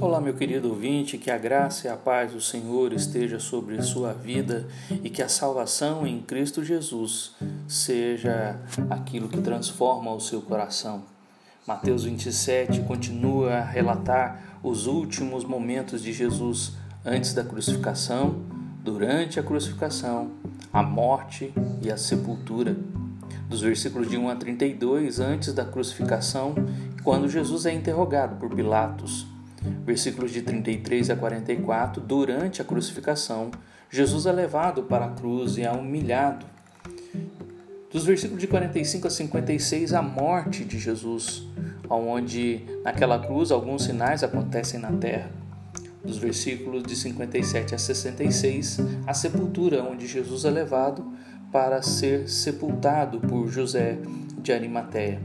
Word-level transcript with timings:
Olá, 0.00 0.20
meu 0.20 0.32
querido 0.32 0.68
ouvinte, 0.68 1.18
que 1.18 1.28
a 1.28 1.36
graça 1.36 1.88
e 1.88 1.90
a 1.90 1.96
paz 1.96 2.30
do 2.30 2.40
Senhor 2.40 2.92
esteja 2.92 3.40
sobre 3.40 3.82
sua 3.82 4.12
vida 4.12 4.64
e 5.02 5.10
que 5.10 5.20
a 5.20 5.28
salvação 5.28 6.06
em 6.06 6.20
Cristo 6.20 6.62
Jesus 6.64 7.34
seja 7.66 8.60
aquilo 8.88 9.28
que 9.28 9.40
transforma 9.40 10.12
o 10.12 10.20
seu 10.20 10.40
coração. 10.40 11.02
Mateus 11.66 12.04
27 12.04 12.82
continua 12.82 13.54
a 13.54 13.64
relatar 13.64 14.60
os 14.62 14.86
últimos 14.86 15.44
momentos 15.44 16.00
de 16.00 16.12
Jesus 16.12 16.74
antes 17.04 17.34
da 17.34 17.42
crucificação, 17.42 18.36
durante 18.84 19.40
a 19.40 19.42
crucificação, 19.42 20.30
a 20.72 20.80
morte 20.80 21.52
e 21.82 21.90
a 21.90 21.96
sepultura. 21.96 22.76
Dos 23.48 23.62
versículos 23.62 24.08
de 24.08 24.16
1 24.16 24.28
a 24.28 24.36
32, 24.36 25.18
antes 25.18 25.52
da 25.52 25.64
crucificação, 25.64 26.54
quando 27.02 27.28
Jesus 27.28 27.66
é 27.66 27.72
interrogado 27.72 28.36
por 28.36 28.54
Pilatos 28.54 29.26
versículos 29.84 30.32
de 30.32 30.42
33 30.42 31.10
a 31.10 31.16
44, 31.16 32.02
durante 32.02 32.62
a 32.62 32.64
crucificação, 32.64 33.50
Jesus 33.90 34.26
é 34.26 34.32
levado 34.32 34.82
para 34.82 35.06
a 35.06 35.10
cruz 35.10 35.56
e 35.56 35.62
é 35.62 35.72
humilhado. 35.72 36.46
Dos 37.90 38.04
versículos 38.04 38.40
de 38.40 38.46
45 38.46 39.06
a 39.06 39.10
56, 39.10 39.94
a 39.94 40.02
morte 40.02 40.64
de 40.64 40.78
Jesus, 40.78 41.46
onde 41.88 42.60
naquela 42.84 43.18
cruz 43.18 43.50
alguns 43.50 43.84
sinais 43.84 44.22
acontecem 44.22 44.78
na 44.78 44.92
terra. 44.92 45.30
Dos 46.04 46.18
versículos 46.18 46.82
de 46.82 46.94
57 46.94 47.74
a 47.74 47.78
66, 47.78 48.80
a 49.06 49.14
sepultura, 49.14 49.82
onde 49.82 50.06
Jesus 50.06 50.44
é 50.44 50.50
levado 50.50 51.04
para 51.50 51.80
ser 51.80 52.28
sepultado 52.28 53.20
por 53.20 53.48
José 53.48 53.98
de 54.42 54.52
Arimateia. 54.52 55.20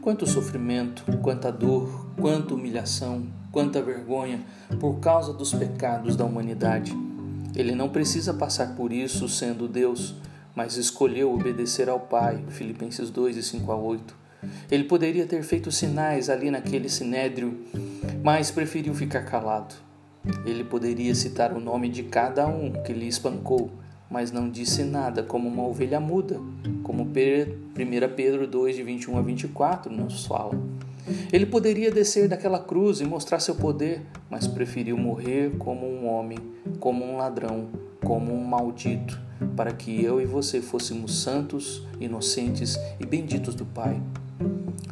Quanto 0.00 0.26
sofrimento, 0.26 1.04
quanta 1.18 1.52
dor, 1.52 2.06
quanta 2.18 2.54
humilhação, 2.54 3.26
quanta 3.54 3.80
vergonha 3.80 4.40
por 4.80 4.98
causa 4.98 5.32
dos 5.32 5.54
pecados 5.54 6.16
da 6.16 6.24
humanidade. 6.24 6.92
Ele 7.54 7.72
não 7.72 7.88
precisa 7.88 8.34
passar 8.34 8.74
por 8.74 8.92
isso 8.92 9.28
sendo 9.28 9.68
Deus, 9.68 10.16
mas 10.56 10.76
escolheu 10.76 11.32
obedecer 11.32 11.88
ao 11.88 12.00
Pai. 12.00 12.42
Filipenses 12.48 13.10
2, 13.10 13.46
5 13.46 13.70
a 13.70 13.76
8. 13.76 14.16
Ele 14.68 14.82
poderia 14.84 15.24
ter 15.24 15.44
feito 15.44 15.70
sinais 15.70 16.28
ali 16.28 16.50
naquele 16.50 16.88
sinédrio, 16.88 17.56
mas 18.24 18.50
preferiu 18.50 18.92
ficar 18.92 19.22
calado. 19.22 19.76
Ele 20.44 20.64
poderia 20.64 21.14
citar 21.14 21.52
o 21.52 21.60
nome 21.60 21.88
de 21.88 22.02
cada 22.02 22.48
um 22.48 22.72
que 22.82 22.92
lhe 22.92 23.06
espancou, 23.06 23.70
mas 24.10 24.32
não 24.32 24.50
disse 24.50 24.82
nada, 24.82 25.22
como 25.22 25.48
uma 25.48 25.62
ovelha 25.62 26.00
muda, 26.00 26.40
como 26.82 27.04
1 27.04 27.06
Pedro 28.16 28.48
2, 28.48 28.74
de 28.74 28.82
21 28.82 29.16
a 29.16 29.22
24 29.22 29.92
nos 29.92 30.26
fala. 30.26 30.58
Ele 31.32 31.46
poderia 31.46 31.90
descer 31.90 32.28
daquela 32.28 32.58
cruz 32.58 33.00
e 33.00 33.04
mostrar 33.04 33.40
seu 33.40 33.54
poder, 33.54 34.02
mas 34.30 34.46
preferiu 34.46 34.96
morrer 34.96 35.52
como 35.58 35.86
um 35.86 36.06
homem, 36.06 36.38
como 36.80 37.04
um 37.04 37.16
ladrão, 37.16 37.68
como 38.02 38.32
um 38.32 38.44
maldito, 38.44 39.20
para 39.56 39.72
que 39.72 40.02
eu 40.02 40.20
e 40.20 40.26
você 40.26 40.60
fôssemos 40.60 41.22
santos, 41.22 41.86
inocentes 42.00 42.78
e 42.98 43.06
benditos 43.06 43.54
do 43.54 43.64
Pai. 43.64 44.00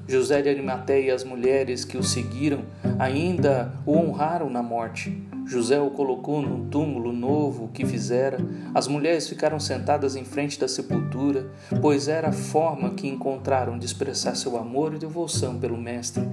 José 0.07 0.43
de 0.43 0.49
Arimateia 0.49 1.07
e 1.07 1.11
as 1.11 1.25
mulheres 1.25 1.85
que 1.85 1.97
o 1.97 2.03
seguiram 2.03 2.65
ainda 2.99 3.73
o 3.87 3.97
honraram 3.97 4.51
na 4.51 4.63
morte. 4.63 5.32
José 5.47 5.81
o 5.81 5.91
colocou 5.91 6.41
num 6.41 6.69
túmulo 6.69 7.13
novo 7.13 7.69
que 7.73 7.85
fizera. 7.85 8.39
As 8.75 8.87
mulheres 8.87 9.29
ficaram 9.29 9.59
sentadas 9.61 10.17
em 10.17 10.25
frente 10.25 10.59
da 10.59 10.69
sepultura, 10.69 11.51
pois 11.81 12.09
era 12.09 12.29
a 12.29 12.33
forma 12.33 12.91
que 12.91 13.09
encontraram 13.09 13.79
de 13.79 13.85
expressar 13.85 14.35
seu 14.35 14.57
amor 14.57 14.95
e 14.95 14.99
devoção 14.99 15.59
pelo 15.59 15.77
Mestre, 15.77 16.29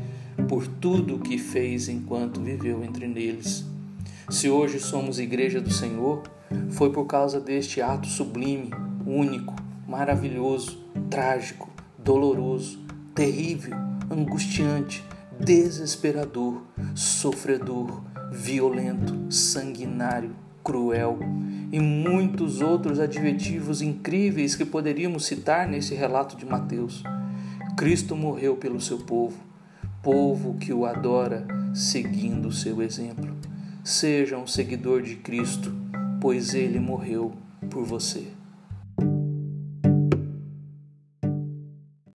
por 0.47 0.67
tudo 0.67 1.15
o 1.15 1.19
que 1.19 1.37
fez 1.37 1.89
enquanto 1.89 2.41
viveu 2.41 2.83
entre 2.83 3.05
eles. 3.05 3.65
Se 4.29 4.49
hoje 4.49 4.79
somos 4.79 5.19
igreja 5.19 5.59
do 5.59 5.71
Senhor, 5.71 6.23
foi 6.69 6.91
por 6.91 7.05
causa 7.05 7.39
deste 7.39 7.81
ato 7.81 8.07
sublime, 8.07 8.71
único, 9.05 9.55
maravilhoso, 9.87 10.77
trágico, 11.09 11.69
doloroso, 11.97 12.79
terrível, 13.15 13.75
angustiante, 14.09 15.03
desesperador, 15.39 16.61
sofredor, 16.93 18.03
violento, 18.31 19.31
sanguinário, 19.31 20.35
cruel 20.63 21.17
e 21.71 21.79
muitos 21.79 22.61
outros 22.61 22.99
adjetivos 22.99 23.81
incríveis 23.81 24.55
que 24.55 24.65
poderíamos 24.65 25.25
citar 25.25 25.67
nesse 25.67 25.95
relato 25.95 26.35
de 26.35 26.45
Mateus. 26.45 27.03
Cristo 27.77 28.15
morreu 28.15 28.57
pelo 28.57 28.81
seu 28.81 28.97
povo, 28.97 29.37
povo 30.03 30.57
que 30.57 30.73
o 30.73 30.85
adora, 30.85 31.47
seguindo 31.73 32.49
o 32.49 32.53
seu 32.53 32.81
exemplo. 32.81 33.35
Seja 33.83 34.37
um 34.37 34.45
seguidor 34.45 35.01
de 35.01 35.15
Cristo, 35.15 35.73
pois 36.19 36.53
ele 36.53 36.79
morreu 36.79 37.31
por 37.69 37.85
você. 37.85 38.27